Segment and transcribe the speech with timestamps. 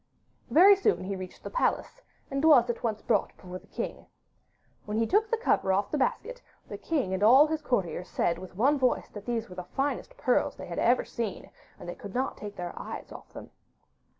[0.49, 2.01] Very soon he reached the palace,
[2.31, 4.07] and was at once brought before the king.
[4.85, 8.39] When he took the cover off the basket, the king and all his courtiers said
[8.39, 11.93] with one voice that these were the finest pearls they had ever seen, and they
[11.93, 13.51] could not take their eyes off them.